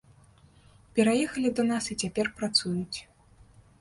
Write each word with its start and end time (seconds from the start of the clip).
Пераехалі 0.99 1.49
да 1.59 1.63
нас 1.73 1.91
і 1.97 1.99
цяпер 2.05 2.33
працуюць. 2.41 2.99